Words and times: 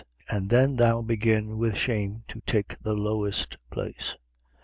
And 0.31 0.49
then 0.49 0.77
thou 0.77 1.03
begin 1.03 1.59
with 1.59 1.77
shame 1.77 2.23
to 2.29 2.41
take 2.47 2.79
the 2.81 2.95
lowest 2.95 3.57
place. 3.69 4.17